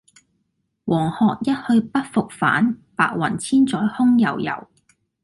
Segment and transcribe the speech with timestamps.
[0.85, 4.67] 黃鶴一去不復返，白云千載空悠悠。